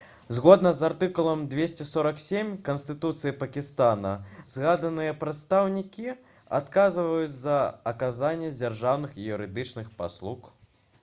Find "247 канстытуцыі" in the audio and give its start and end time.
1.49-3.33